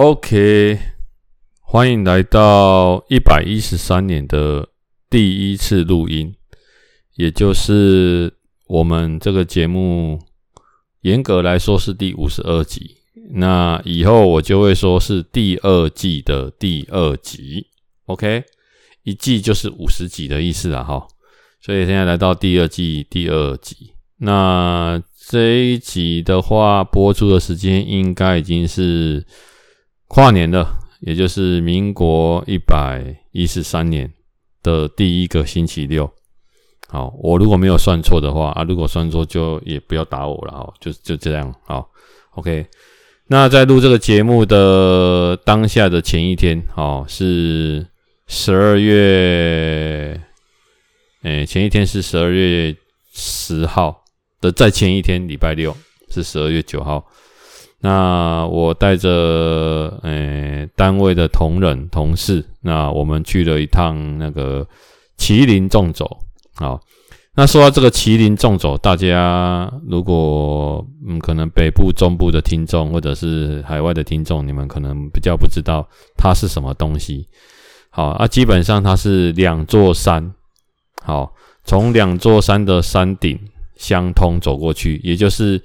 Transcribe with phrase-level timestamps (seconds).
[0.00, 0.78] OK，
[1.60, 4.68] 欢迎来到一百一十三年的
[5.10, 6.32] 第一次录音，
[7.16, 8.32] 也就是
[8.68, 10.20] 我们这个节目
[11.00, 12.98] 严格来说是第五十二集。
[13.30, 17.66] 那以后我就会说是第二季的第二集。
[18.06, 18.44] OK，
[19.02, 21.08] 一季就是五十集的意思啦，哈。
[21.60, 29.26] 所以现在来到第二季第二集，那这一集的话，播出的时间应该已经是。
[30.08, 34.10] 跨年了，也就是民国一百一十三年
[34.62, 36.10] 的第一个星期六。
[36.88, 41.54] 好，我如果没有算错的话啊，如果算错就也不要打我了哦，就就这样。
[41.66, 41.90] 好
[42.30, 42.66] ，OK。
[43.26, 47.86] 那在录这个节目的当下的前一天，好，是
[48.26, 50.18] 十二月，
[51.22, 52.74] 诶，前一天是十二月
[53.12, 54.02] 十号
[54.40, 55.76] 的，在前一天礼拜六
[56.08, 57.06] 是十二月九号。
[57.80, 64.66] 那我带着诶单位的同仁同事，那我们去了一趟那个
[65.16, 66.18] 麒麟纵走。
[66.56, 66.80] 好，
[67.36, 77.28] 那说到这个麒麟纵走，大家如果嗯可能北部、中部的听众，或者是海外的听众，你们可能比较不知道它是什么东西。
[77.90, 80.34] 好啊，基本上它是两座山，
[81.04, 81.32] 好，
[81.62, 83.38] 从两座山的山顶
[83.76, 85.62] 相通走过去，也就是。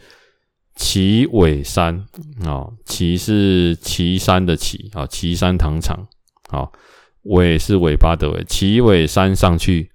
[0.76, 2.04] 旗尾山，
[2.44, 6.08] 哦，旗是旗山的旗，啊，旗山糖厂，
[6.50, 6.68] 啊，
[7.24, 9.92] 尾是尾巴的尾，旗尾山上去，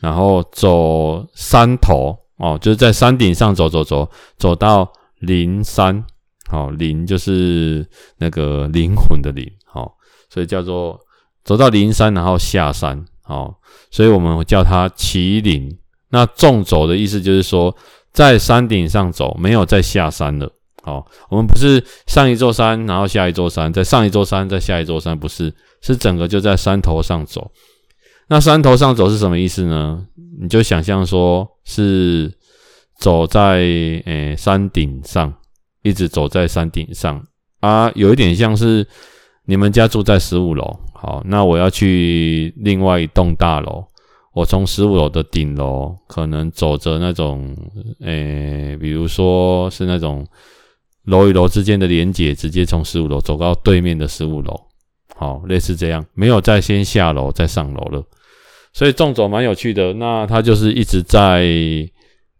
[0.00, 6.04] 然后走山头，哦，就是在山顶上走走走，走到灵山，
[6.48, 7.86] 好，灵就是
[8.18, 9.96] 那个灵魂的灵，好，
[10.28, 10.98] 所以叫做
[11.44, 13.54] 走到灵山，然后下山，好，
[13.90, 15.78] 所以我们叫它麒麟。
[16.08, 17.74] 那纵走的意思就是说。
[18.16, 20.50] 在山顶上走，没有再下山了。
[20.82, 27.50] 好，我们不是上一座山，然后下一座山，再上一座山，再下一座山，不是，是整个就在山头上走。
[28.28, 30.02] 那山头上走是什么意思呢？
[30.40, 32.32] 你就想象说是
[32.98, 33.58] 走在
[34.06, 35.30] 诶、山顶上，
[35.82, 37.22] 一直走在山顶上
[37.60, 38.86] 啊，有一点像是
[39.44, 43.84] 你们家住在十五楼，好，那我要去另外一栋大楼。
[44.36, 47.56] 我从十五楼的顶楼，可能走着那种，
[48.02, 50.26] 诶、比如说是那种
[51.04, 54.54] 楼与楼之间的连接，直接从十五楼走到对面的十五楼，
[55.14, 58.04] 好，类似这样，没有再先下楼再上楼了，
[58.74, 59.94] 所以纵走蛮有趣的。
[59.94, 61.40] 那它就是一直在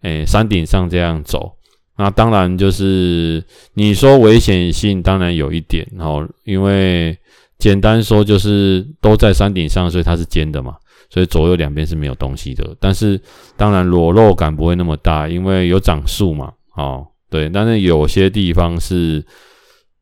[0.02, 1.50] 诶、山顶上这样走，
[1.96, 3.42] 那当然就是
[3.72, 7.16] 你说危险性，当然有一点，好，因为
[7.58, 10.76] 简单说就是都在山顶上，所以它是尖的嘛。
[11.08, 13.20] 所以左右两边是没有东西的，但是
[13.56, 19.24] 当然裸露感不会那么大，因为有长树嘛，哦，对，但是有些地方是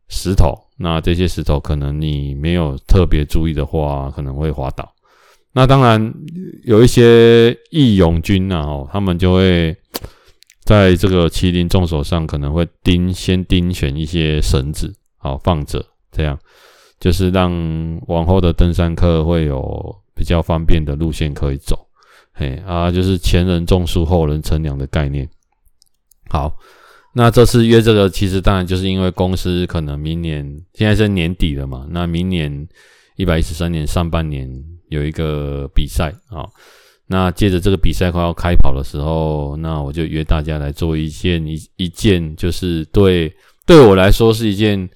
[0.09, 4.91] 石头，那这些石头可能你没有特别注意的话，可能会滑倒。
[5.53, 6.13] 那当然
[6.65, 9.77] 有一些义勇军呐，哦，他们就会
[10.65, 16.39] 在这个麒麟纵手上可能会钉先钉选一些绳子，好放着，这样
[16.99, 17.53] 就是让
[18.07, 19.95] 往后的登山客会有。
[20.15, 21.89] 比较方便的路线可以走，
[22.33, 25.29] 嘿啊，就是前人种树，后人乘凉的概念。
[26.31, 26.57] 好，
[27.15, 30.45] 那这次约这个，其实当然就是因为公司可能明年
[30.75, 32.69] 现在是年底了嘛，那明年
[33.17, 34.49] 一百一十三年上半年
[34.89, 36.47] 有一个比赛啊，
[37.09, 43.33] 那借着这个比赛快要开跑的时候，那我就约大家来做一件一一件，就是对
[43.67, 44.89] 对我来说是一件。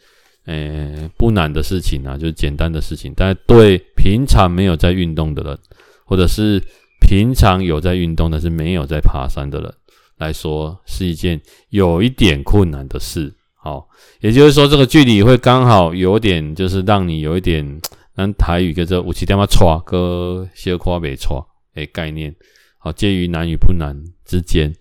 [0.48, 3.12] 诶、不难的事情啊，就是简单的事情。
[3.14, 5.58] 但对平常没有在运动的人，
[6.06, 6.58] 或者是
[7.02, 9.70] 平常有在运动但是没有在爬山的人
[10.16, 11.38] 来说，是一件
[11.68, 13.30] 有一点困难的事。
[13.54, 13.86] 好，
[14.20, 17.80] 也就是说，这个距离会刚好有点，就是让你有一点，
[18.14, 21.38] 按台语叫做五七点仔喘，跟小可未喘
[21.74, 22.34] 诶概念。
[22.78, 23.94] 好，介于难与不难
[24.24, 24.74] 之间。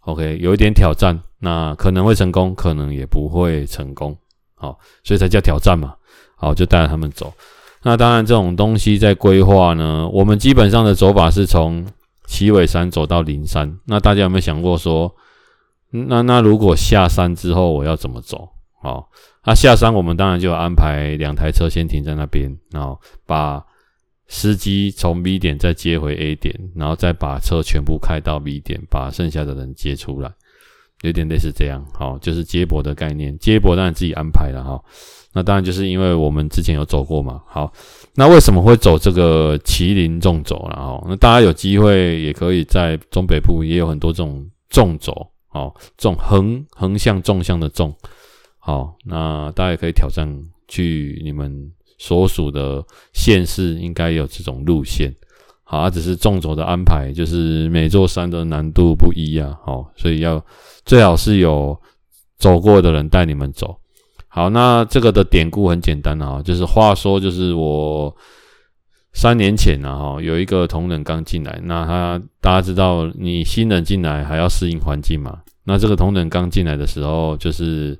[0.00, 4.16] OK，有一点挑战，那可能会成功，可能也不会成功。
[4.64, 5.94] 好，所以才叫挑战嘛。
[6.36, 7.30] 好，就带着他们走。
[7.82, 11.84] 那当然，这种东西在规划呢，我们基本上的走法是从
[12.26, 13.78] 奇尾山走到灵山。
[13.84, 15.14] 那大家有没有想过说，
[15.90, 18.48] 那那如果下山之后我要怎么走？
[18.80, 19.10] 好，
[19.44, 23.62] 那下山我们当然就安排两台车先停在那边，然后把
[24.28, 30.32] 司机从 B 点再接回 A 点，然后再把车全部开到 B 点，把剩下的人接出来。
[31.04, 33.38] 有点类似这样，好，就是接驳的概念。
[33.38, 34.82] 接驳当然自己安排了哈。
[35.34, 37.42] 那当然就是因为我们之前有走过嘛。
[37.46, 37.70] 好，
[38.14, 40.66] 那为什么会走这个麒麟纵走？
[40.70, 47.94] 然后那大家有机会也可以在中北部也有很多这种纵走，好，纵横横向纵向的纵，
[48.58, 50.26] 好，那大家也可以挑战
[50.68, 55.14] 去你们所属的县市应该有这种路线。
[55.66, 59.58] 好，啊、只是纵走的安排，就是每座山的难度不一啊。
[59.64, 60.44] 好，所以要
[60.84, 61.76] 最好是有
[62.38, 63.74] 走过的人带你们走。
[64.28, 68.14] 好，那这个的典故很简单啊，就是话说，就是我
[69.14, 75.40] 三年前呢，哈，有一个同仁刚进来，那他大家知道，你新人进来还要适应环境嘛。
[75.64, 77.98] 那这个同仁刚进来的时候，就是，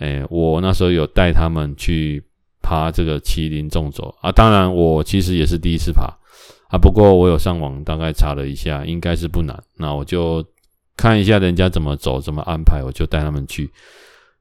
[0.00, 2.24] 诶，我那时候有带他们去
[2.60, 6.12] 爬这个麒麟纵走啊，当然我其实也是第一次爬。
[6.68, 9.62] 啊，不过我有上网大概查了一下，应该是不难。
[9.76, 10.44] 那我就
[10.96, 13.70] 看一下人家怎么走，怎么安排，我就带他们去。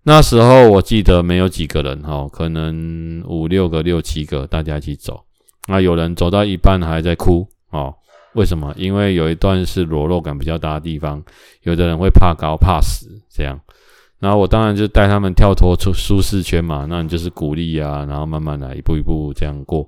[0.04, 5.24] 那时候我记得没有几个人哈，可能五六个、六七个，大家一起走。
[5.68, 7.94] 那有人走到一半还在哭哦，
[8.34, 8.74] 为什么？
[8.78, 11.24] 因为有一段是裸露感比较大的地方，
[11.64, 13.60] 有的人会怕高、怕死这样。
[14.20, 19.88] 然后我当然就带他们跳脱出舒适圈嘛，那你就是鼓励啊，然后慢慢来，一步一步这样过。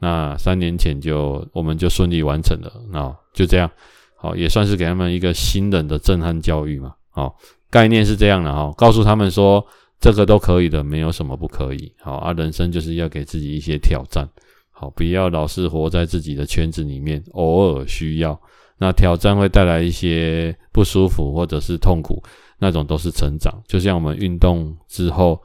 [0.00, 3.68] 那三年前就我们就顺利完成了，那就这样，
[4.16, 7.36] 好，也算是给他们一个新人的震撼教育嘛，好，
[7.68, 9.64] 概念是这样的哈，告诉他们说
[10.00, 14.28] 这个都可以的，没有什么不可以，好啊，人生就是要给自己一些挑战，
[14.70, 18.40] 好，不要老是活在自己的圈子里面，偶尔需要，
[18.78, 22.22] 那挑战会带来一些不舒服或者是痛苦，
[22.60, 25.40] 那种都是成长，就像我们运动之后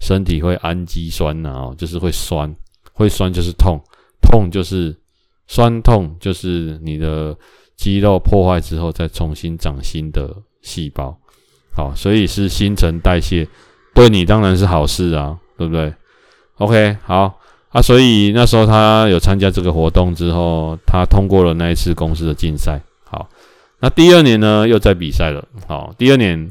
[0.00, 2.56] 身体会氨基酸呐，哦，就是会酸，
[2.94, 3.78] 会酸就是痛。
[4.30, 4.96] 痛就是
[5.48, 7.36] 酸痛，就是你的
[7.76, 11.18] 肌肉破坏之后再重新长新的细胞，
[11.74, 13.48] 好，所以是新陈代谢，
[13.94, 15.92] 对你当然是好事啊，对不对
[16.58, 17.38] ？OK，好
[17.70, 23.28] 啊，所以那时候他有参加这个活动之后，他通过了那一次公司的竞赛，好，
[23.80, 26.50] 那第二年呢又在比赛了，好，第二年，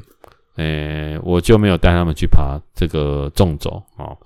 [0.56, 4.18] 诶，我就没有带他们去爬这个纵走，哦，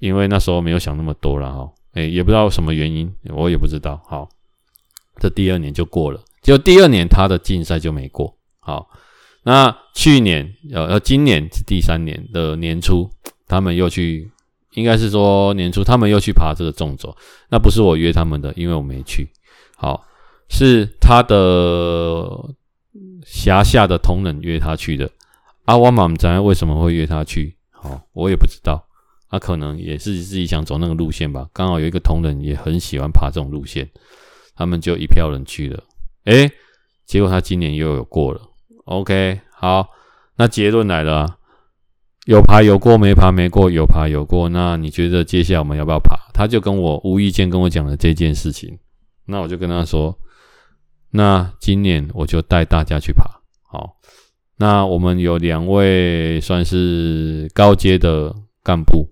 [0.00, 1.70] 因为那时候没有想那么多了，哈。
[1.96, 3.98] 哎，也不知道什么原因，我也不知道。
[4.06, 4.28] 好，
[5.18, 8.36] 这第二年就过了，就第二年他的竞赛就没过。
[8.60, 8.86] 好，
[9.44, 13.10] 那去年呃呃，今年是第三年的年初，
[13.48, 14.30] 他们又去，
[14.74, 17.16] 应该是说年初他们又去爬这个纵走。
[17.48, 19.30] 那不是我约他们的，因为我没去。
[19.74, 20.04] 好，
[20.50, 22.54] 是他的
[23.24, 25.10] 辖下的同仁约他去的。
[25.64, 27.56] 阿瓦马咱为什么会约他去？
[27.70, 28.85] 好，我也不知道。
[29.28, 33.90] 他可能也是自己想走那个路线吧，刚好有一个同仁也很喜欢爬这种路线，
[34.54, 35.82] 他们就一票人去了。
[36.26, 36.50] 诶，
[37.04, 38.40] 结果他今年又有过了。
[38.84, 39.88] OK，好，
[40.36, 41.38] 那结论来了，
[42.26, 44.48] 有爬有过，没爬没过，有爬有过。
[44.48, 46.16] 那你觉得接下来我们要不要爬？
[46.32, 48.78] 他就跟我无意间跟我讲了这件事情，
[49.26, 50.16] 那我就跟他说，
[51.10, 53.24] 那今年我就带大家去爬。
[53.68, 53.96] 好，
[54.56, 58.32] 那我们有两位算是高阶的
[58.62, 59.08] 干部。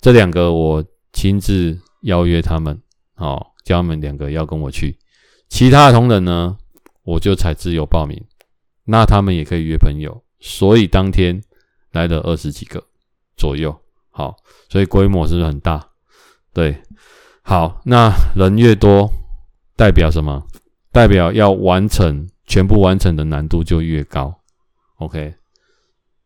[0.00, 2.80] 这两个我亲自邀约他们，
[3.16, 4.96] 哦，叫他们两个要跟我去。
[5.48, 6.56] 其他的同仁呢，
[7.02, 8.22] 我就采自由报名，
[8.84, 11.42] 那他们也可以约朋友，所以当天
[11.92, 12.84] 来了二十几个
[13.36, 13.76] 左右。
[14.10, 14.36] 好，
[14.68, 15.88] 所以规模是不是很大？
[16.52, 16.82] 对，
[17.42, 19.10] 好，那人越多，
[19.76, 20.46] 代表什么？
[20.90, 24.34] 代表要完成全部完成的难度就越高。
[24.96, 25.34] OK，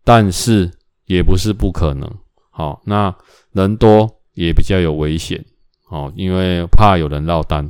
[0.05, 0.71] 但是
[1.05, 2.11] 也不是不可能。
[2.51, 3.15] 好，那
[3.53, 5.45] 人多也比较有危险，
[5.89, 7.69] 哦，因为怕有人落单，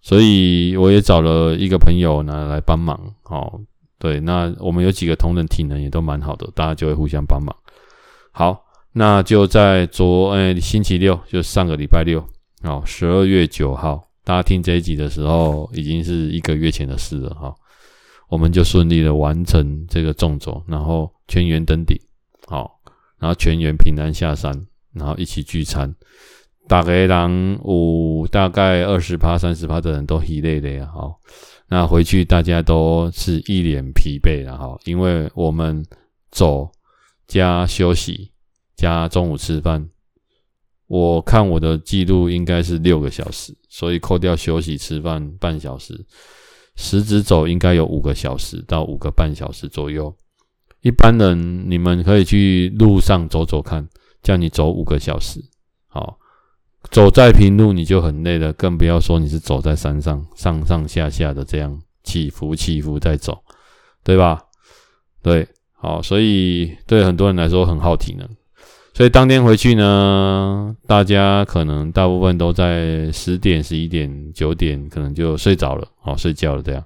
[0.00, 3.60] 所以我也找了一个朋友呢来帮忙，哦，
[3.98, 7.54] 对，那我们有几个同仁体能也都蛮好的，大家就会互相帮忙。
[8.32, 12.18] 好，那就在昨诶、星期六，就上个礼拜六，
[12.64, 17.54] 哦，十二月九号，大家听这一集的时候，已经是一个月前的事了，哈，
[18.28, 21.96] 我们就顺利的完成这个纵走，然后全员登顶，
[22.46, 22.78] 好。
[23.18, 24.52] 然后全员平安下山，
[24.94, 25.94] 然后一起聚餐。
[26.68, 31.12] 大概人有大概二十趴、三十趴的人都疲累了哈。
[31.68, 35.84] 那回去大家都是一脸疲惫了哈，因为我们
[36.30, 36.70] 走
[37.26, 38.30] 加休息
[38.76, 39.88] 加中午吃饭，
[40.86, 46.06] 我看我的记录应该是六个小时，所以扣掉休息吃饭半小时，
[46.76, 50.14] 实质走应该有五个小时到五个半小时左右。
[50.82, 53.88] 一般人，你们可以去路上走走看，
[54.22, 55.40] 叫你走五个小时，
[55.88, 56.18] 好，
[56.90, 63.42] 走在平路你就很累了，更不要说你是走在山上，上上下下的这样起伏起伏在走，
[64.04, 64.40] 对吧？
[65.22, 68.28] 对，好，所以对很多人来说很耗体能，
[68.94, 76.84] 所以当天回去呢，大家可能大部分都在十点、十一点、九点，可能就睡着了，好，睡觉了这样。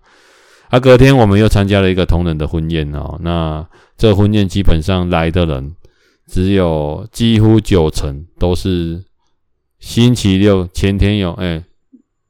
[0.69, 3.17] 啊，隔天我们又参加了一个同仁的婚宴哦。
[3.23, 3.65] 那
[3.97, 5.77] 这婚宴基本上来的人
[6.27, 9.05] 只有几乎九成都是
[9.79, 11.63] 星期六前天有哎、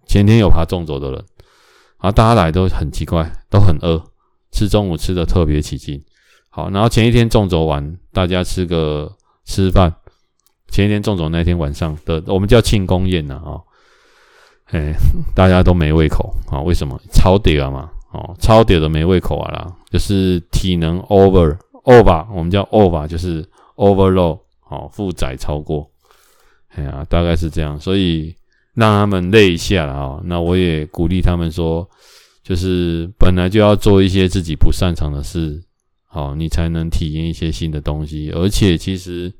[0.06, 1.24] 前天有爬纵走的人，
[1.98, 4.02] 啊，大家来都很奇怪，都很饿，
[4.52, 6.02] 吃中午吃的特别起劲。
[6.50, 9.12] 好，然后前一天纵走完，大家吃个
[9.44, 9.94] 吃饭。
[10.68, 13.60] 前一天纵走那天晚上的，我们叫庆功宴呐啊，
[14.66, 14.92] 哎，
[15.34, 16.60] 大家都没胃口啊？
[16.60, 17.00] 为什么？
[17.12, 25.90] 超屌嘛，哦，超屌的没胃口啊啦，就是体能 over over，我们叫 over，就是 overload，哦，负载超过，
[26.74, 28.34] 哎呀，大概是这样，所以
[28.74, 30.20] 让他们累一下了啊。
[30.24, 31.88] 那我也鼓励他们说，
[32.42, 35.62] 就是本来就要做一些自己不擅长的事，
[36.06, 39.32] 好，你才能体验一些新的东西，而且其实。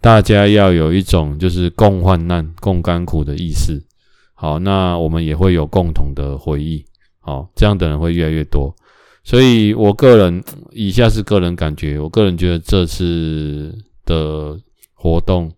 [0.00, 3.84] 大家要有一种就是共患难、共甘苦的意识，
[4.32, 6.84] 好，那我们也会有共同的回忆，
[7.18, 8.72] 好，这样的人会越来越多。
[9.28, 10.42] 所以我个人，
[10.72, 14.58] 以下是个人感觉，我个人觉得这次的
[14.94, 15.52] 活动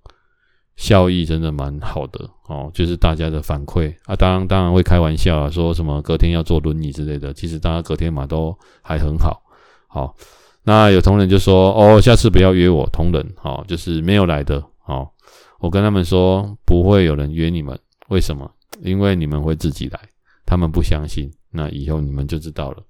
[0.75, 9.41] 效益真的蛮好的，哦，就是大家的反馈啊，当然当然会开玩笑啊，说什么隔天要坐轮椅之类的，其实大家隔天嘛都还很好，
[9.87, 10.17] 好。
[10.65, 15.12] 那有同仁就说：“哦，下次不要约我同仁，好，就是没有来的，好，
[15.61, 18.50] 我跟他们说不会有人约你们，为什么？
[18.83, 20.00] 因为你们会自己来，
[20.45, 22.83] 他们不相信，那以后你们就知道了。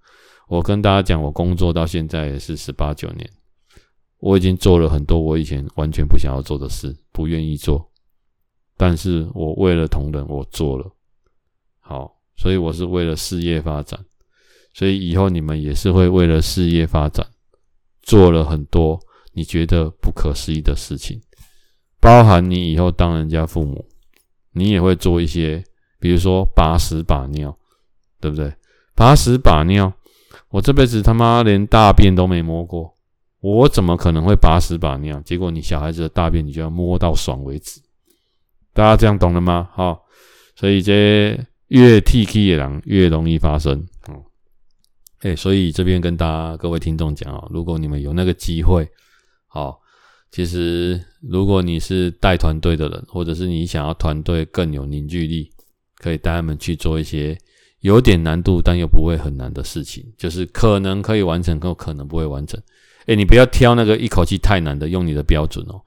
[0.50, 3.30] 我跟大家讲，我工作到现在也是十八九年，
[4.18, 7.88] 我已经做了很多我以前完全不想要做的事，不愿意做，
[8.76, 10.90] 但是我为了同仁，我做了，
[11.78, 14.04] 好，所以我是为了事业发展，
[14.74, 17.24] 所以以后你们也是会为了事业发展。”
[18.02, 18.98] 做了很多
[19.34, 21.20] 你觉得不可思议的事情，
[22.00, 23.86] 包含你以后当人家父母，
[24.50, 25.62] 你也会做一些，
[26.00, 27.56] 比如说把屎把尿，
[28.20, 28.52] 对不对？
[28.96, 29.92] 把屎把尿，
[30.48, 32.94] 我这辈子他妈连大便都没摸过，
[33.40, 35.20] 我怎么可能会把屎把尿？
[35.20, 37.80] 结果你小孩子的大便你就要摸到爽为止，
[38.72, 39.68] 大家这样懂了吗？
[39.72, 40.04] 好，
[40.56, 43.86] 所以这越 T K 的人越容易发生。
[45.20, 48.88] 哎，所以这边跟大家各位听众讲哦，如果你们有那个机会，
[49.46, 49.78] 好，
[50.30, 55.52] 其实如果你是带团队的人，或者是你想要团队更有凝聚力，
[55.98, 57.36] 可以带他们去做一些
[57.80, 62.60] 有点难度但又不会很难的事情，就是可能可以完成，可可能不会完成。
[63.06, 65.80] 哎，你不要挑那个一口气太难的，用你的标准哦，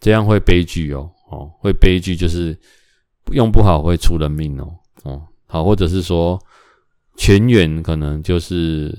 [0.00, 2.58] 这样会悲剧哦，哦，会悲剧就是
[3.32, 4.72] 用不好会出人命哦，
[5.04, 6.38] 哦，好，或者是说。
[7.20, 8.96] 全员可能就是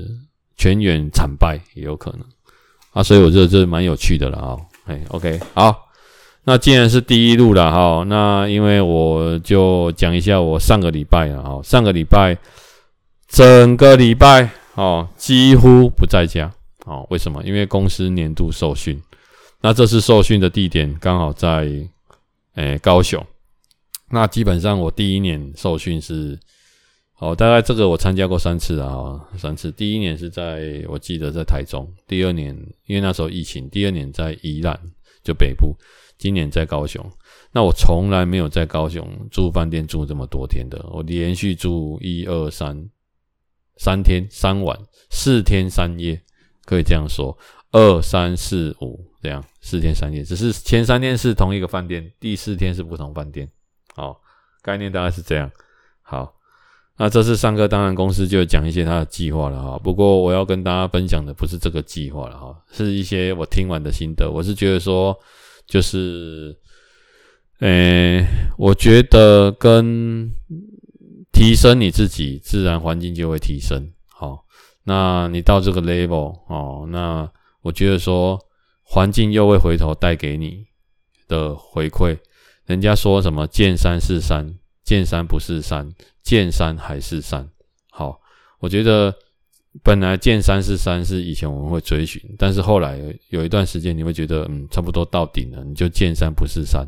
[0.58, 2.20] 全员惨败也有可能
[2.92, 4.58] 啊，所以我觉得这蛮有趣的了啊。
[4.84, 5.89] 哎，OK，好，
[6.44, 12.38] 那既然是第一路了哈，那因为我就讲一下我上个礼拜啊，哈，上个礼拜
[13.28, 16.52] 整个礼拜哦几乎不在家
[16.86, 17.44] 哦，为什么？
[17.44, 19.00] 因为公司年度受训，
[19.62, 21.70] 那这次受训的地点刚好在
[22.56, 23.24] 诶、高雄，
[24.12, 26.40] 那基本上我第一年受训是。
[27.22, 29.70] 哦，大概这个我参加过三次啊，三次。
[29.74, 34.80] 第一年是在我记得在台中，第二年因为那时候疫情，第二年在宜兰
[35.22, 35.76] 就北部，
[36.20, 37.04] 今年在高雄。
[37.52, 42.88] 那我从来没有在高雄住饭店住这么多天的，我连续住一二三
[43.78, 44.78] 三天三晚
[45.10, 46.22] 四天三夜，
[46.66, 47.36] 可以这样说，
[47.72, 53.50] 二三四五这样四天三夜，只是前三天是同一个饭店，第四天是不同饭店。
[53.96, 54.22] 好，
[54.62, 55.50] 概念大概是这样。
[56.04, 56.36] 好。
[57.02, 59.80] 那这次上课，当然公司就讲一些他的计划了哈。
[59.80, 64.30] 不过我要跟大家分享的不是这个计划了哈，是一些我听完的心得。
[64.30, 65.18] 我是觉得说，
[65.70, 66.58] 就是，
[67.60, 68.26] 诶，
[68.58, 70.30] 我觉得跟
[71.32, 73.94] 提升你自己，自然环境就会提升。
[74.08, 74.44] 好，
[74.84, 78.38] 那你到这个 level 哦，那我觉得说，
[78.84, 80.66] 环境又会回头带给你
[81.28, 82.18] 的回馈。
[82.66, 85.94] 人家说什么见山是山，见山不是山。
[86.22, 87.50] 见山还是山，
[87.90, 88.22] 好，
[88.60, 89.16] 我觉得
[89.84, 93.00] 本来见山是山是以前我们会追寻，但是后来
[93.30, 96.84] 有一段时间你会觉得，嗯，差不多到顶了，你就见山不是山，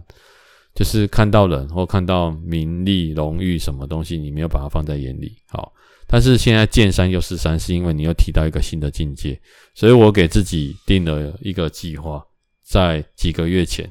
[0.73, 5.71] 就是看到人或看到名利荣誉什么东西，你没有把它放在眼里，好，
[6.07, 9.39] 但是现在见山又是山，是因为你又提到一个新的境界，
[9.75, 12.25] 所以我给自己定了一个计划，
[12.65, 13.89] 在几个月前。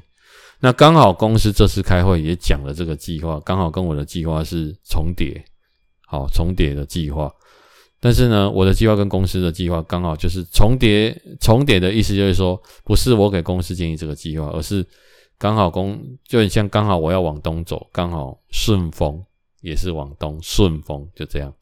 [0.59, 5.43] 那刚好公司这次开会也讲了这个计划，刚好跟我的计划是重叠，
[6.05, 7.31] 好重叠的计划。
[8.03, 14.83] 但是呢，我的计划跟公司的计划刚好就是重叠，重叠的意思就是说，不是我给公司建议这个计划，而是
[15.37, 19.23] 刚好公就很像刚好我要往东走，刚好顺风
[19.61, 21.53] 也是往东顺风，就这样。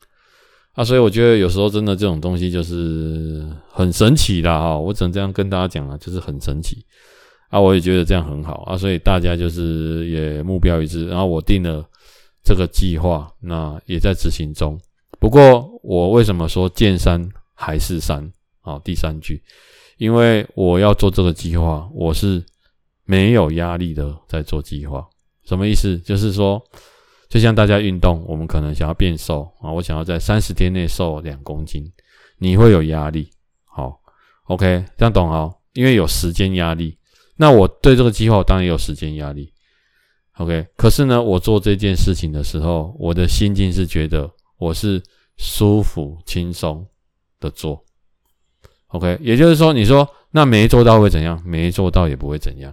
[0.71, 6.85] 啊，所以我觉得有时候真的这种东西就是很神奇的哈，我只能这样跟大家讲啊，就是很神奇。
[7.49, 11.83] 啊，我也觉得这样很好啊，所以大家就是也目标一致，然后我定了
[12.45, 14.79] 这个计划，那也在执行中。
[15.19, 18.31] 不过我为什么说见山还是山？
[18.61, 19.41] 好，第三句，
[19.97, 22.43] 因为我要做这个计划，我是
[23.05, 25.05] 没有压力的在做计划。
[25.43, 25.97] 什么意思？
[25.99, 26.61] 就是说，
[27.27, 31.91] 就像大家运动，我们可能想要变瘦啊，我想要在三十天内瘦两公斤，
[32.37, 33.29] 你会有压力。
[33.65, 33.99] 好
[34.45, 35.55] ，OK，这样懂哦？
[35.73, 36.97] 因为有时间压力。
[37.37, 39.51] 那我对这个计划，当然有时间压力。
[40.37, 44.29] OK，可是呢，我做这件事情的时候，我的心境是觉得
[44.59, 45.01] 我是
[45.37, 46.85] 舒服、轻松
[47.39, 47.83] 的做。
[48.89, 51.41] OK，也就是说，你说那没做到会怎样？
[51.43, 52.71] 没做到也不会怎样。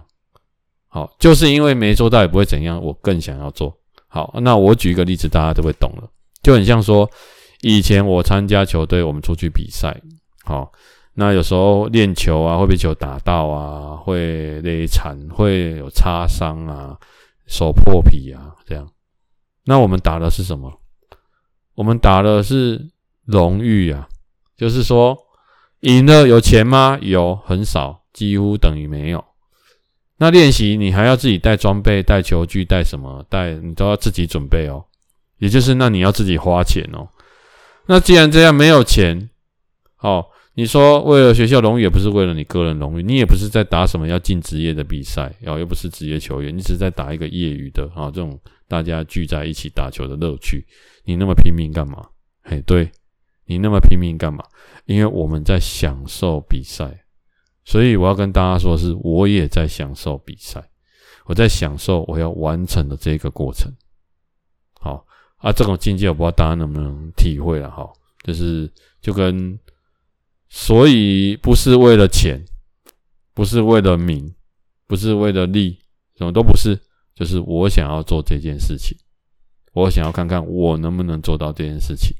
[0.87, 3.75] 好，就是因为没做到也不会怎样，我更想要做。
[4.07, 6.07] 好，那我举一个例子，大家都会懂了。
[6.43, 7.09] 就很像说，
[7.61, 9.99] 以前我参加球队，我们出去比赛，
[10.43, 10.71] 好。
[11.19, 16.95] 那有时候练球啊，会被球打到啊，会勒残，会有擦伤啊，
[17.47, 18.87] 手破皮啊，这样。
[19.65, 20.71] 那我们打的是什么？
[21.77, 22.89] 我们打的是
[23.23, 24.09] 荣誉啊，
[24.57, 25.15] 就是说
[25.81, 26.97] 赢了有钱吗？
[27.03, 29.23] 有，很少，几乎等于没有。
[30.17, 33.23] 那练习你还要自己带装备、带球具、带什么？
[33.29, 34.83] 带你都要自己准备哦。
[35.37, 37.07] 也就是那你要自己花钱哦。
[37.85, 39.29] 那既然这样没有钱，
[39.95, 40.31] 好。
[40.55, 50.65] 你说为了学校荣誉，也不是为了你个人荣誉，你也不是在打什么要进职业的比赛，哦，又不是职业球员，你只是在打一个业余的啊，这种大家聚在一起打球的乐趣，
[51.07, 52.05] 你那么拼命干嘛？
[52.43, 52.91] 嘿，对，
[53.45, 54.43] 你那么拼命干嘛？
[54.83, 57.05] 因为我们在享受比赛，
[57.63, 60.69] 所以我要跟大家说是，我也在享受比赛，
[61.25, 63.73] 我在享受我要完成的这个过程。
[64.81, 65.05] 好
[65.37, 67.89] 啊，这种境界我不知道大家能不能体会了哈，
[68.23, 69.57] 就是就跟。
[70.49, 72.41] 所以不是为了钱，
[73.33, 74.33] 不是为了名，
[74.87, 75.77] 不是为了利，
[76.17, 76.79] 什么都不是，
[77.13, 78.97] 就是我想要做这件事情，
[79.73, 82.15] 我想要看看我能不能做到这件事情。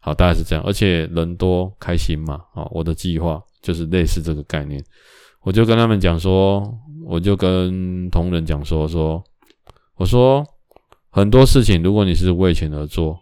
[0.00, 2.40] 好，大概是这样，而且人多开心嘛。
[2.52, 4.84] 好，我的计划就是类似这个概念。
[5.42, 6.62] 我就跟他们讲说，
[7.04, 9.22] 我就跟同仁讲说说，
[9.96, 10.46] 我说
[11.10, 13.18] 很多事情，如果你是为钱而做，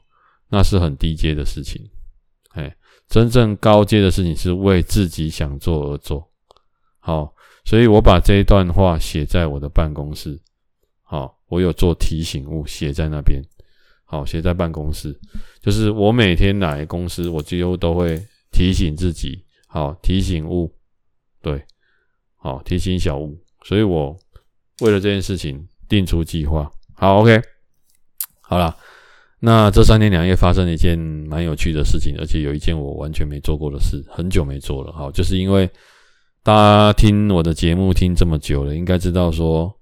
[0.49, 1.81] 那是很低阶的事情。
[2.51, 2.75] 哎。
[3.09, 6.31] 真正高阶的事情是为自己想做而做，
[7.01, 10.41] 好，所以我把这一段话写在我的办公室，
[11.11, 13.43] 好，我有做提醒物写在那边，
[14.05, 15.13] 好，写在办公室，
[15.61, 18.17] 就是我每天来公司，我几乎都会
[18.53, 20.73] 提醒自己，好，提醒物，
[21.43, 21.61] 对，
[22.37, 24.17] 好，提醒小物，所以我
[24.83, 27.43] 为了这件事情定出计划，好，OK，
[28.41, 28.77] 好了。
[29.41, 34.93] 那这三天两夜发生了一件蛮有趣的事情，而且有一件我完全没做过的事，很久没做了。
[34.93, 35.69] 好，就是因为
[36.45, 39.75] 大家听我的节目听这么久了，应该知道说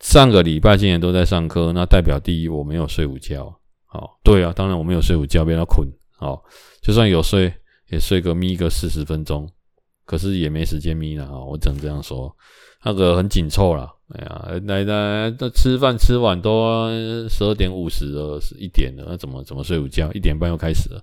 [0.00, 3.54] 上个礼拜竟然都在上课，那代表第一我没有睡午觉。
[3.86, 5.88] 好，对啊，当然我没有睡午觉，被他困。
[6.16, 6.42] 好，
[6.82, 7.52] 就算有睡，
[7.88, 9.48] 也睡个眯个四十分钟，
[10.04, 12.34] 可是也没时间眯了啊，我只能这样说。
[12.84, 16.88] 那个很紧凑啦，哎呀，来来，这吃饭吃完都
[17.28, 20.12] 十二点五十了，一点了，那怎么怎么睡午觉？
[20.12, 21.02] 一点半又开始了，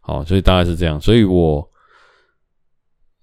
[0.00, 1.68] 好，所以大概是这样，所以我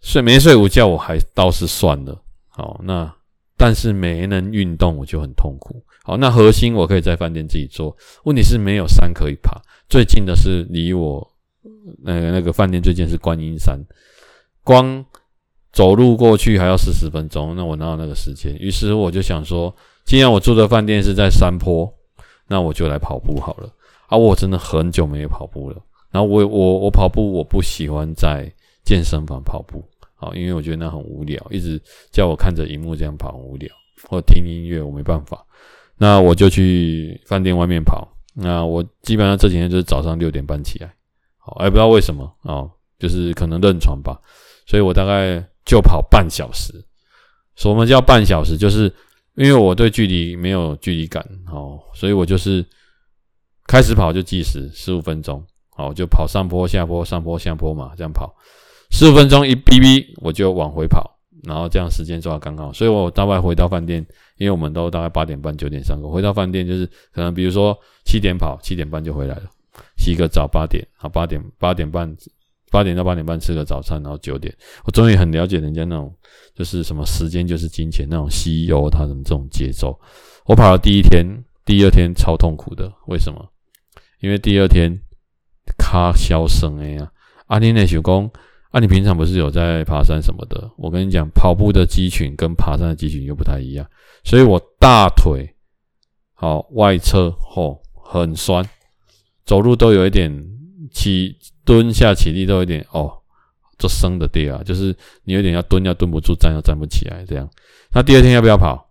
[0.02, 3.12] 睡没睡午觉，我还倒是算了，好，那
[3.62, 5.80] 但是没能运动，我就很痛苦。
[6.04, 11.26] 好，那核心我可以在饭店自己做，问题是没有山可以爬，最近的是离我
[12.02, 13.80] 那个那个饭店最近是观音山，
[14.63, 15.06] 光。
[15.74, 18.54] 走路过去还要四十分钟，那我哪有那个时间？
[18.60, 21.89] 于是我就想说，既然我住的饭店是在山坡，
[22.50, 23.69] 那我就来跑步好了。
[24.08, 25.78] 啊，我真的很久没有跑步了。
[26.12, 29.82] 然后我我我跑步，我不喜欢在健身房跑步，
[30.22, 31.82] 好，因为我觉得那很无聊，一直
[32.12, 33.68] 叫我看着荧幕这样跑很无聊，
[34.08, 35.44] 或听音乐我没办法。
[35.98, 38.08] 那我就去饭店外面跑。
[38.36, 40.94] 那我基本上这几天就是早上六点半起来，
[41.40, 44.22] 好，也不知道为什么啊，就是可能认床吧，
[44.68, 45.44] 所以我大概。
[45.64, 46.74] 就跑半小时，
[47.56, 48.58] 什么叫半小时？
[48.58, 48.92] 就是
[49.36, 52.66] 因为我对距离没有距离感，哦，所以我就是
[53.68, 58.36] 开始跑就计时十五分钟，好，就跑上坡下坡上坡下坡嘛，这样跑
[58.92, 64.06] 十五分钟一哔哔，我就往回跑，然后这样时间抓刚刚好，所以我大概回到饭店，
[64.38, 67.76] 因为我们都大概八点半九点上课，回到饭店就是可能比如说
[68.06, 69.44] 七点跑，七点半就回来了，
[69.98, 72.16] 洗个澡八点，啊，八点八点半。
[72.74, 76.10] 八点到八点半吃个早餐，然后九点，我终于很了解人家那种
[76.56, 80.00] 就是什么时间就是金钱那种 CEO 他的这种节奏。
[80.46, 81.26] 我跑了第一天，
[81.66, 83.46] 第二天超痛苦的，为什么？
[84.22, 84.98] 因为第二天
[85.78, 87.12] 卡消声哎呀，
[87.48, 88.32] 阿天内想讲
[88.72, 90.72] 啊，你平常不是有在爬山什么的？
[90.78, 93.86] 我跟你讲，跑步的肌群跟爬山的肌群又不太一样，
[94.24, 95.54] 所以我大腿
[96.34, 98.66] 好外侧哦很酸，
[99.44, 100.32] 走路都有一点
[100.90, 103.12] 起蹲下起立都有一点哦，
[103.78, 107.50] 这生的地啊，就是你有点要蹲要蹲不住，站要站不起来这样。
[107.92, 108.90] 那第二天要不要跑？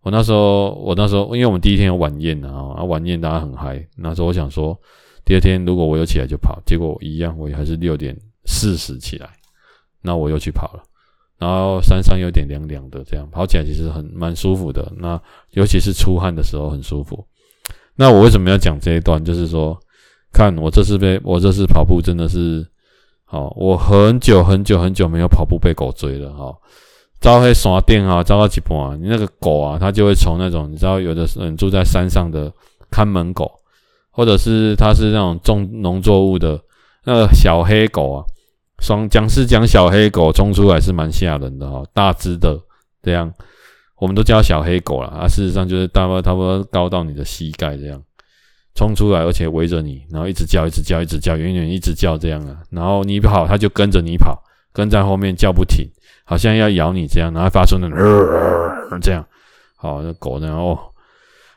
[0.00, 4.78] 我那时候我那时候因为我们第一天有晚宴啊，晚宴大家很嗨，那时候我想说
[5.26, 8.18] 第二天如果我有起来就跑，结果一样我还是六点。
[8.46, 9.28] 四十起来，
[10.02, 10.82] 那我又去跑了，
[11.38, 14.92] 然后山上有点凉凉的，这样跑起来其实很蛮舒服的。
[14.96, 17.24] 那尤其是出汗的时候很舒服。
[17.96, 19.24] 那我为什么要讲这一段？
[19.24, 19.78] 就是说，
[20.32, 22.66] 看我这次被我这次跑步真的是，
[23.24, 26.52] 好，我很久很久很久没有跑步被狗追了哈。
[27.20, 32.52] 招黑刷电啊，招到几波你那个狗啊，它就会从那种你知道有的人住在山上的
[32.90, 33.50] 看门狗，
[34.10, 36.60] 或者是它是那种种农作物的
[37.04, 38.24] 那个小黑狗啊。
[38.84, 42.60] 双讲是讲小黑狗冲出来是蛮吓人的哈，大只的
[43.02, 43.32] 这样，
[43.96, 45.08] 我们都叫小黑狗啦。
[45.08, 47.98] 啊，事实上就是大概差不多高到你的膝盖这样
[48.74, 54.38] 冲出来，而且围着你，然后一直叫，一直叫，一直叫，远远一直叫这样啊，然后你跑，它就跟着你跑，
[54.70, 55.88] 跟在后面叫不停，
[56.26, 59.26] 好像要咬你这样，然后发出那种呃这样，
[59.76, 60.78] 好，那狗然后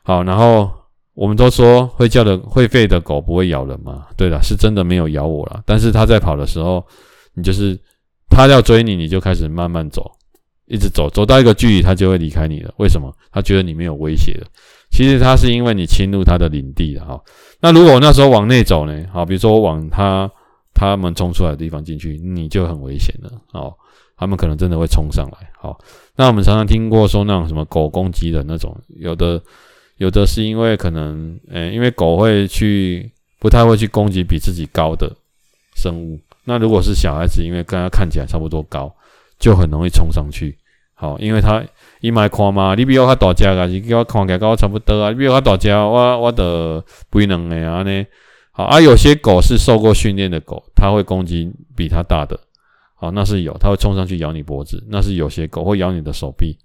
[0.02, 0.70] 好，然后
[1.12, 6.82] 我们都说会叫的会吠的狗不会咬人嘛，对了，是真的没有咬我了，但是它在跑的时候。
[7.38, 7.78] 你就是
[8.28, 10.10] 他要追你，你就开始慢慢走，
[10.66, 12.74] 一直走，走到一个距离，他就会离开你了。
[12.76, 13.10] 为什么？
[13.32, 14.46] 他觉得你没有威胁了。
[14.90, 17.20] 其实他是因为你侵入他的领地了哈。
[17.60, 19.06] 那如果那时候往内走呢？
[19.12, 20.30] 好，比如说我往他
[20.74, 23.30] 他们冲出来的地方进去，你就很危险了。
[23.52, 23.72] 哦，
[24.16, 25.50] 他们可能真的会冲上来。
[25.58, 25.78] 好，
[26.16, 29.40] 那我们常常听过说那种什么狗攻击的那种，有的
[29.96, 35.14] 有的是因为可能，诶，因为狗会去不太会去攻击比自己高的
[35.76, 36.18] 生物。
[36.48, 38.90] 那如果是小孩子，因为跟他看起来差不多高，
[39.38, 40.56] 就很容易冲上去。
[40.94, 41.62] 好，因为他
[42.00, 48.06] 伊买看嘛，你比我较大只啊，是叫我看起来跟我差不多啊，你比我较大只，我我的不能的啊呢。
[48.50, 52.40] 好啊，有些狗是受过训练的狗，它会攻击比它大的。
[52.96, 56.56] 好，那是有，它会冲上去咬你脖子，那是有些狗会咬你的手臂。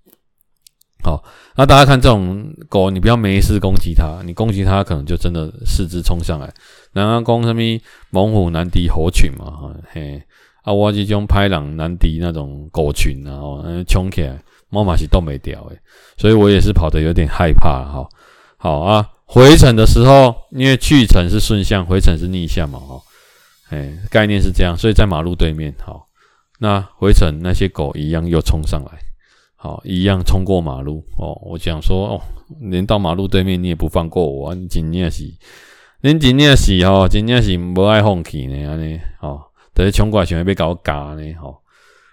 [1.04, 1.22] 好，
[1.56, 6.50] 那大家看这种狗，你不要没事攻击它，你攻击它可能就真的四肢冲上来。
[6.94, 7.62] 然后攻什么
[8.10, 10.24] 猛虎难敌猴群嘛，哈嘿，
[10.64, 15.78] 啊，我这种拍狼难敌那种狗群，然后冲起来，猫马是都没掉诶，
[16.18, 18.08] 所以我也是跑得有点害怕哈。
[18.58, 23.02] 好啊，回程的时候，因为去程是顺向，回程是逆向嘛，哈，
[23.72, 26.08] 哎，概念是这样，所以在马路对面，好，
[26.60, 28.92] 那回程那些狗一样又冲上来，
[29.64, 31.40] 好，一样冲过马路哦。
[31.42, 32.22] 我讲说哦，
[32.60, 35.24] 连到马路对面你也不放过我，你真的是。
[36.02, 39.40] 恁真正是吼，真正是无爱放弃呢，安尼吼，
[39.74, 41.56] 等于冲过来想要被搞嘎呢，吼，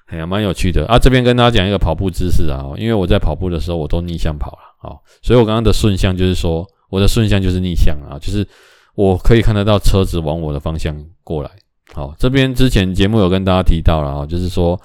[0.07, 0.97] 哎呀，蛮有趣的啊。
[0.97, 8.47] 这边跟大家讲一个跑步姿势啊，因为我在跑步的时候我都逆向跑了，好，所以我刚刚的顺向就是说，我的顺向就是逆向啊，就是
[8.95, 11.51] 我可以看得到车子往我的方向过来。
[11.93, 14.81] 好，这边之前节目有跟大家提到了啊，就是说，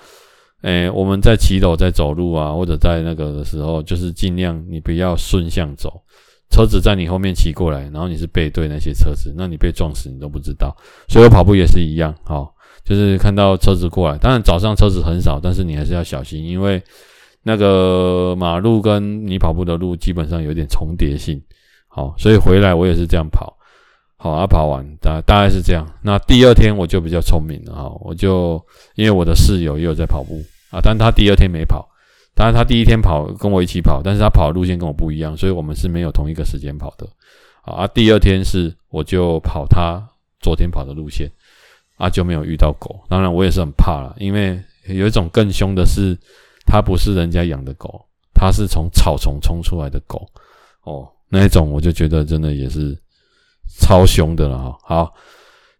[0.65, 6.01] 诶，我们在骑楼在走路啊，或者在那个的时候，就是尽量你不要顺向走。
[6.49, 10.75] 车子在你后面骑过来，然后你是背对那些车子，那你被撞死你都不知道。
[11.07, 12.51] 所以我跑步也是一样，好，
[12.83, 16.81] 就是看到车子过来，当然早上车子很少，但是你还是要小心，因为
[17.43, 21.39] 那个马路跟你跑步的路基本上有点重叠性。
[21.87, 23.55] 好，所以回来我也是这样跑，
[24.17, 25.87] 好啊，跑完大大概是这样。
[26.01, 28.59] 那第二天我就比较聪明了哈，我就
[28.95, 30.41] 因为我的室友也有在跑步
[30.75, 31.89] 啊，但他第二天没跑。
[32.33, 37.07] 当然，他第一天跑跟我一起跑，但是他跑的路线跟我不一样，所以我们是没有同一个时间跑的。
[37.61, 40.05] 啊，第二天是我就跑他
[40.41, 41.31] 昨天跑的路线，
[41.95, 42.99] 啊就没有遇到狗。
[43.07, 46.13] 当然我也是很怕了，因为有一种更凶的是，
[46.65, 50.27] 它不是人家养的狗，它是从草丛冲出来的狗。
[50.83, 52.93] 哦，那一种我就觉得真的也是
[53.79, 54.77] 超凶的了哈。
[54.83, 55.13] 好。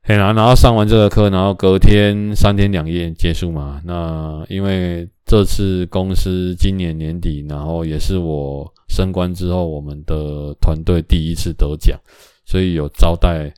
[0.08, 3.82] 嘿啦，然后上完这个课，然后隔天三天两夜结束嘛。
[3.84, 12.00] 那因为这次公司今年年底，然后也是我升官之后，我们的团队第一次得奖，
[12.46, 13.52] 所以有招待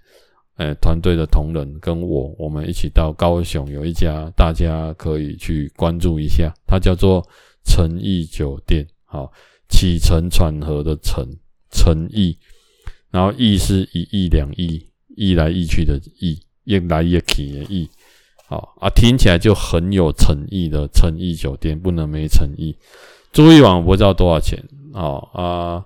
[0.55, 7.21] 呃团队的同仁跟我，我们一起到高雄有一家大家可以去关注一下，它叫做
[7.65, 8.87] 诚意酒店。
[9.03, 9.29] 好，
[9.67, 11.27] 起承转合的诚
[11.71, 12.37] 诚意，
[13.11, 14.87] 然后意是一亿两亿。
[15.17, 17.89] 易来易去的易，易来易去的易，
[18.47, 22.73] 好啊，听起来就很有诚意的诚意酒店，不能没诚意。
[23.33, 25.83] 住一晚我不知道多少钱，哦啊，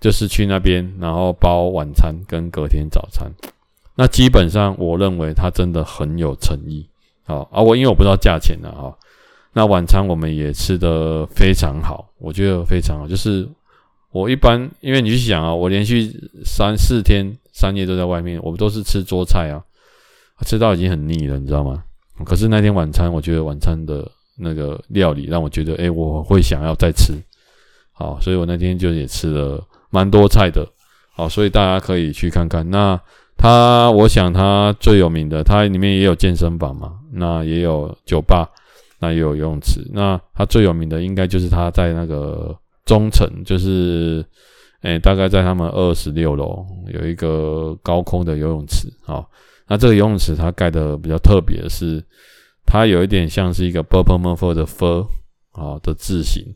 [0.00, 3.30] 就是去那边，然后包晚餐跟隔天早餐。
[3.96, 6.88] 那基本上我认为他真的很有诚意，
[7.24, 8.96] 好啊，我因为我不知道价钱的哈。
[9.52, 13.06] 那晚餐我们也吃得非常好，我觉得非常好。
[13.06, 13.48] 就是
[14.10, 16.10] 我一般，因为你去想啊，我连续
[16.44, 19.64] 三四天三夜都在外面，我们都是吃桌菜啊，
[20.44, 21.82] 吃到已经很腻了，你知道吗？
[22.26, 27.14] 可是那天晚餐，我觉得晚餐的那个料理让我觉得，诶，我会想要再吃。
[27.92, 30.68] 好，所以我那天就也吃了蛮多菜的。
[31.14, 32.68] 好，所以大家可以去看看。
[32.68, 33.00] 那
[33.36, 38.50] 它，我想它最有名的，它里面也有健身房嘛，那也有酒吧。
[39.00, 44.24] 那也有游泳池，那它最有名的应该就是它在那个中层，就是
[44.84, 49.26] 诶、大概在他们二十六楼有一个高空的游泳池啊。
[49.66, 52.04] 那这个游泳池它盖的比较特别是，
[52.66, 55.06] 它有一点像是一个 Purple m u r p h 的 F
[55.52, 56.54] 啊的字形，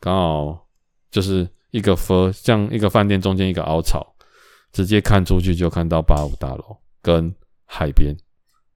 [0.00, 0.66] 刚好
[1.10, 4.14] 就是一个 F，像一个饭店中间一个凹槽，
[4.72, 7.32] 直接看出去就看到八五大楼跟
[7.64, 8.12] 海边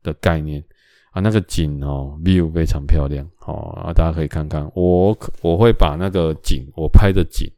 [0.03, 0.65] 的概念。
[1.11, 7.51] 啊，那个景哦，view 非常漂亮哦，啊，大家可以看看，我我会把那个景我拍的景，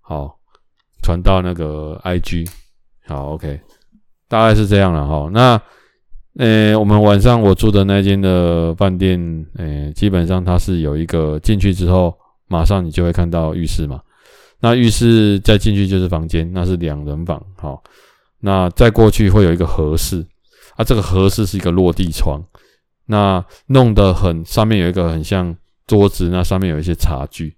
[0.00, 0.35] 好
[1.06, 2.48] 传到那个 IG，
[3.06, 3.60] 好 OK，
[4.26, 5.30] 大概是这样了哈。
[5.32, 5.62] 那
[6.36, 12.12] 呃，我们晚上我住的那间的饭店，呃，基本上它是有一个进去之后，
[12.48, 14.00] 马上你就会看到浴室嘛。
[14.58, 17.80] 那浴室再进去就是房间，那是两人房，好，
[18.40, 20.26] 那再过去会有一个和室，
[20.74, 22.42] 啊，这个和室是一个落地窗。
[23.04, 27.56] 那弄得很，上面有一个很像桌子，那上面有一些茶具，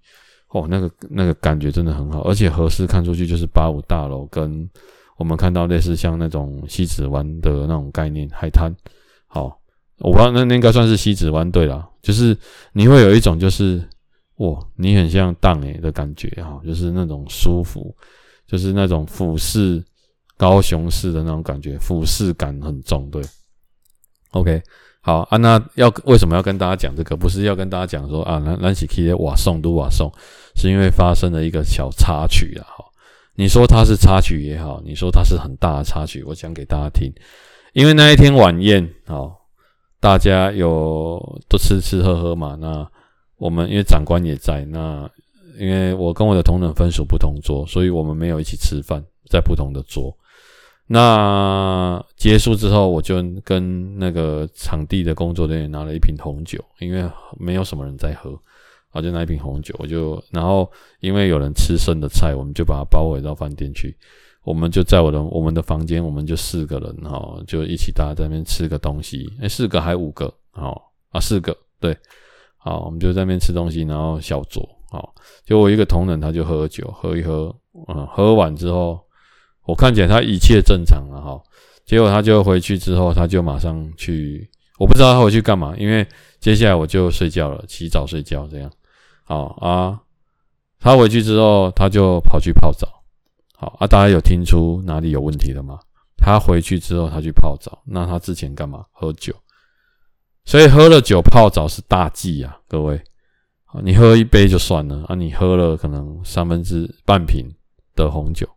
[0.49, 4.67] 哦，那个那个感觉真的很好，而且合适看出去就是八五大楼，跟
[5.17, 8.73] 我们看到类似像那种西子湾的那种概念海滩，
[9.27, 9.59] 好，
[9.99, 12.35] 我不知道那那应该算是西子湾对啦，就是
[12.73, 13.83] 你会有一种就是
[14.37, 17.95] 哇，你很像荡诶的感觉哈，就是那种舒服，
[18.47, 19.83] 就是那种俯视
[20.35, 23.21] 高雄市的那种感觉，俯视感很重，对
[24.31, 24.59] ，OK。
[25.01, 27.15] 好啊，那要为什么要跟大家讲这个？
[27.15, 30.11] 不是要跟大家讲说啊，兰兰喜 K 瓦送都瓦送，
[30.55, 32.67] 是因为发生了一个小插曲啊。
[32.67, 32.85] 哈，
[33.35, 37.11] 你说它是插曲也好，你说它是很大的插曲，我讲给大家听。
[37.71, 39.31] 因为那一天晚宴，哦，
[40.01, 42.57] 大家有都吃吃喝喝嘛。
[42.59, 42.85] 那
[43.37, 45.09] 我们因为长官也在，那
[45.57, 50.13] 因为我跟我的同等分属不同桌，所以我们没有一起吃饭，在不同的桌。
[50.91, 58.35] 那结束之后，我就跟那个场地的工作人员拿了一瓶红酒，因为没有什么人在喝，
[58.91, 60.67] 我就拿一瓶红酒，我就然后
[60.99, 63.95] 因为有人吃剩的菜，我们就把它包围到饭店去，
[64.43, 71.95] 我们就在我的我们的房间，我们就四个人哈，就一起大家在那边吃个东西，诶，四个还五个，好啊，四个对，
[72.57, 75.13] 好，我们就在那边吃东西，然后小酌，好，
[75.45, 77.55] 就我一个同仁他就喝酒，喝一喝，
[77.89, 78.99] 嗯，喝完之后。
[79.69, 81.39] 我看起来他一切正常了哈，
[81.85, 86.05] 结果他就回去之后，他就马上去，我不知道他回去干嘛，因为
[86.39, 88.71] 接下来我就睡觉了，洗澡睡觉这样。
[89.25, 89.99] 好啊，
[90.79, 92.87] 他回去之后，他就跑去泡澡。
[93.55, 95.77] 好啊，大家有听出哪里有问题了吗？
[96.17, 98.83] 他回去之后，他去泡澡，那他之前干嘛？
[98.91, 99.33] 喝酒。
[100.45, 102.99] 所以喝了酒泡澡是大忌啊，各位。
[103.83, 107.45] 你喝一杯就算了啊，你喝了可能三分之半瓶
[107.95, 108.47] 的红酒。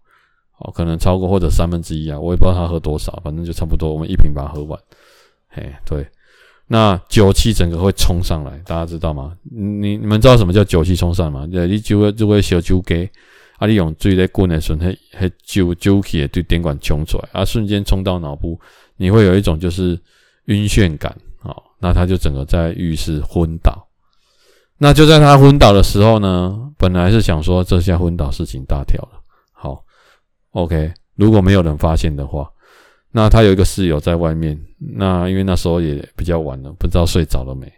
[0.62, 4.78] 哦，可能超过或者三分之一啊，我也不知道他喝多少，反正就差不多，我们一瓶把它喝完。
[5.48, 6.06] 嘿，对，
[6.66, 9.36] 那酒气整个会冲上来，大家知道吗？
[9.50, 11.46] 你你们知道什么叫酒气冲上来吗？
[11.46, 13.10] 你就会就会小酒给
[13.58, 18.58] 啊，你用嘴在滚的时候，嘿嘿酒酒气也对电管冲出来啊，瞬间冲到脑部，
[18.96, 20.00] 你会有一种就是
[20.46, 23.86] 晕眩感啊、哦，那他就整个在浴室昏倒。
[24.78, 29.21] 那就在他昏倒的时候呢，本来是想说这下昏倒事情大条了。
[30.52, 32.50] OK，如果没有人发现的话，
[33.10, 34.58] 那他有一个室友在外面。
[34.78, 37.72] 那因为那时候也比较晚了，不知道睡着了没。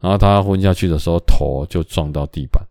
[0.00, 2.62] 然后他昏下去的时候，头就撞到地板，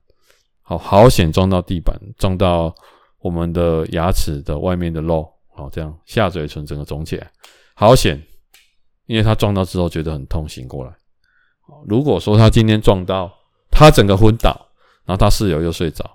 [0.62, 2.74] 好好险撞到地板，撞到
[3.20, 7.32] 我们的牙齿的外面的肉，好这样下嘴唇整个肿起来，
[7.76, 8.20] 好险。
[9.06, 10.92] 因为他撞到之后觉得很痛，醒过来。
[11.88, 13.32] 如果说他今天撞到
[13.70, 14.70] 他整个昏倒，
[15.06, 16.10] 然后他室友又睡着，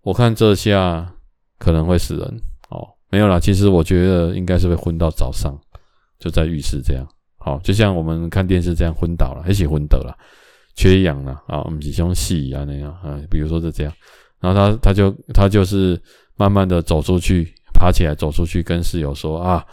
[0.00, 1.14] 我看这下。
[1.62, 3.38] 可能会死人哦，没有啦。
[3.38, 5.56] 其实我觉得应该是会昏到早上，
[6.18, 7.06] 就在浴室这样。
[7.38, 10.12] 好，就像我们看电视这样昏倒了，一起昏倒了，
[10.74, 11.62] 缺氧了啊。
[11.62, 13.92] 我们几兄戏啊那样啊，比如说是这样。
[14.40, 15.96] 然后他他就他就是
[16.36, 19.64] 慢慢的走出去，爬起来走出去，跟室友说啊，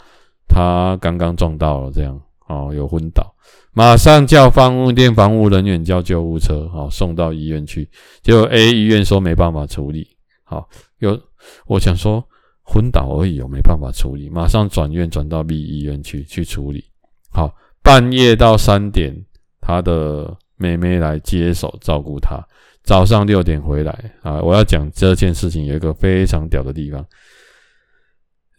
[0.46, 3.34] 他刚刚撞到了这样哦，有昏倒，
[3.72, 7.90] 马上叫房务店防务人员叫救护车，好送到医院去。
[8.22, 10.06] 结果 A 医院说没办法处理，
[10.44, 11.20] 好有。
[11.66, 12.26] 我想说
[12.62, 16.84] 昏倒而已，我没办法处理，马上转院转到 B 医院去去处理。
[17.32, 19.14] 好半夜到三点，
[19.60, 22.38] 他的妹妹来接手照顾他。
[22.82, 24.40] 早上六点回来啊！
[24.40, 27.06] 我要讲这件事情有一个非常屌的地方。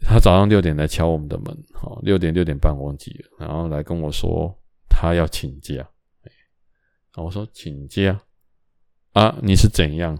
[0.00, 4.52] 他早上六点来敲我们的门，好，六点六点半忘记了，然后来跟我说
[4.88, 5.74] 他要请假。
[5.74, 8.18] 然后我说请假
[9.12, 9.36] 啊？
[9.42, 10.16] 你是怎样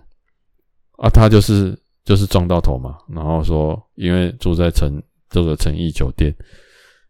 [0.99, 1.09] 啊？
[1.09, 2.97] 他就是就是撞到头嘛。
[3.09, 6.35] 然后说因为住在诚这个诚毅酒店，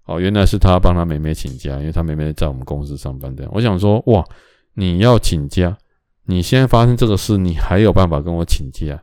[0.04, 3.52] 哦，原来是他帮他妹妹请假，因为他妹妹在我们公司上班这样。
[3.54, 4.24] 我想说哇，
[4.74, 5.76] 你要请假？
[6.26, 9.02] 你现在发生这个事，你还有办法跟我请假？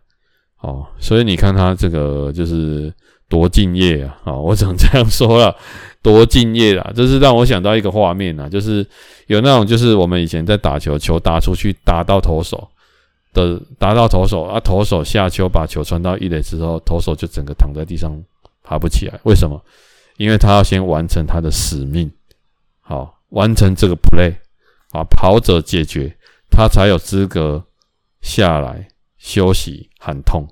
[0.62, 2.93] 哦，所以你看他这个就是
[3.30, 4.17] 多敬业啊！
[4.25, 5.56] 哦，我只能这样说了，
[6.04, 6.91] 多敬业啊！
[6.95, 8.86] 这是让我想到一个画面啊，就是
[9.28, 12.67] 有那种就是我们以前在打球，球打出去打到投手
[13.33, 18.11] 的，打到投手啊，投手下球把球传到一垒之后，投手就整个躺在地上
[18.63, 19.19] 爬不起来。
[19.23, 19.61] 为什么？
[20.17, 22.11] 因为他要先完成他的使命，
[22.81, 24.33] 好，完成这个 play
[24.91, 26.15] 啊，跑者解决。
[26.51, 27.63] 他才有资格
[28.21, 28.87] 下来
[29.19, 30.47] 休息喊痛。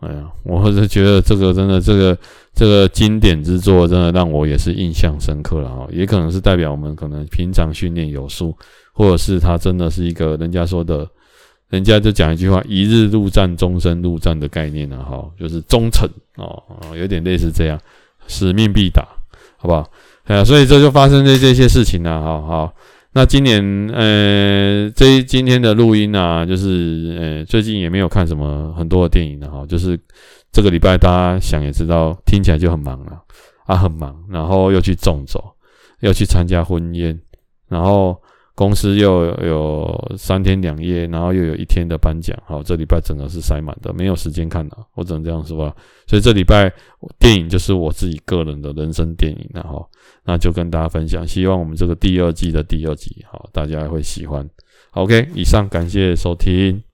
[0.00, 2.16] 哎呀，我是觉得这个真的，这个
[2.54, 5.88] 这个经典之作，真的让我也是印象深刻了哈。
[5.90, 8.54] 也可能是代表我们可能平常训练有素，
[8.92, 11.08] 或者是他真的是一个人家说的，
[11.70, 16.62] 人家就讲一句话：“一日入战，终身入战”的概念呢，哈，就是忠诚哦，
[16.96, 17.78] 有点类似这样，
[18.26, 19.06] 使命必达，
[19.58, 19.86] 好不好？
[20.24, 22.74] 哎呀，所以这就发生在这些事情了，哈，好。
[23.12, 29.98] 那今年，呃，这今天的录音啊，就是，呃，最近也没有看什么很多的电影了哈，就是
[30.50, 33.20] 这个礼拜大家想也知道，听起来就很忙了
[33.66, 35.52] 啊，很忙，然后又去纵走，
[36.00, 37.20] 又去参加婚宴，
[37.68, 38.16] 然后。
[38.58, 45.76] 公司又有三天两夜，然后又有一天的颁奖，好，这礼拜整个是塞满的，没有时间看了，我只能这样说了。
[46.08, 46.68] 所以这礼拜
[47.20, 49.86] 电影就是我自己个人的人生电影了哈，
[50.26, 54.44] 那就跟大家分享，希望我们这个第二季的第二集，好，大家会喜欢。
[54.90, 56.87] OK，以上感谢收听。